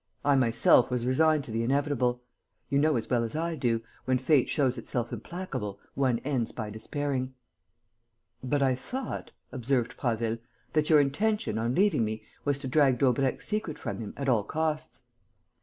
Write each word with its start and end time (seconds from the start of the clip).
I 0.25 0.35
myself 0.35 0.89
was 0.89 1.05
resigned 1.05 1.43
to 1.43 1.51
the 1.51 1.61
inevitable.... 1.61 2.23
You 2.69 2.79
know 2.79 2.95
as 2.95 3.07
well 3.07 3.23
as 3.23 3.35
I 3.35 3.53
do, 3.53 3.83
when 4.05 4.17
fate 4.17 4.49
shows 4.49 4.79
itself 4.79 5.13
implacable, 5.13 5.79
one 5.93 6.17
ends 6.25 6.51
by 6.51 6.71
despairing." 6.71 7.35
"But 8.43 8.63
I 8.63 8.73
thought," 8.73 9.29
observed 9.51 9.97
Prasville, 9.97 10.39
"that 10.73 10.89
your 10.89 10.99
intention, 10.99 11.59
on 11.59 11.75
leaving 11.75 12.03
me, 12.03 12.23
was 12.45 12.57
to 12.57 12.67
drag 12.67 12.97
Daubrecq's 12.97 13.47
secret 13.47 13.77
from 13.77 13.99
him 13.99 14.15
at 14.17 14.27
all 14.27 14.43
costs." 14.43 15.03